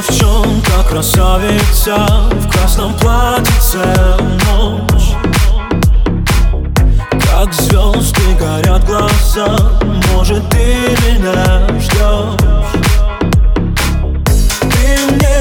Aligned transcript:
В 0.00 0.18
чем, 0.18 0.62
как 0.62 0.88
красавица 0.88 2.06
В 2.30 2.50
красном 2.50 2.94
платьице 2.94 3.78
ночь. 4.46 5.12
Как 7.30 7.52
звезды 7.52 8.34
горят 8.40 8.84
глаза 8.86 9.54
Может 10.14 10.48
ты 10.48 10.96
меня 11.06 11.68
ждешь 11.78 12.82
Ты 14.60 15.14
мне 15.14 15.31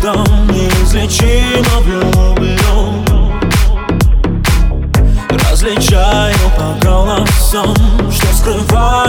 там 0.00 0.24
неизлечимо 0.48 1.80
влюблен 1.80 3.04
Различаю 5.50 6.34
по 6.56 6.86
голосам, 6.86 7.74
что 8.10 8.26
скрываю 8.34 8.99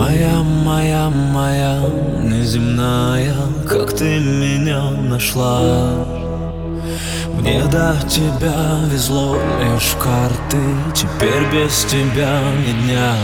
Моя, 0.00 0.42
моя, 0.42 1.10
моя, 1.10 1.78
неземная, 2.22 3.34
как 3.68 3.92
ты 3.92 4.18
меня 4.18 4.92
нашла? 4.92 6.06
Мне 7.34 7.62
до 7.64 7.94
тебя 8.08 8.80
везло 8.90 9.36
лишь 9.60 9.94
карты, 10.02 10.56
теперь 10.94 11.44
без 11.52 11.84
тебя 11.84 12.40
ни 12.66 12.72
дня. 12.86 13.14